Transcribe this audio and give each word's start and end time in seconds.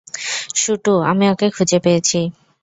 শুটু, 0.55 0.93
আমি 1.11 1.25
ওকে 1.33 1.47
খুঁজে 1.49 1.77
পেয়েছি! 1.85 2.19